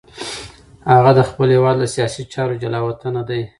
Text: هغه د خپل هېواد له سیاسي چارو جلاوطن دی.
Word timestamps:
هغه 0.93 1.11
د 1.15 1.19
خپل 1.29 1.47
هېواد 1.55 1.75
له 1.79 1.87
سیاسي 1.95 2.23
چارو 2.33 2.59
جلاوطن 2.63 3.15
دی. 3.29 3.41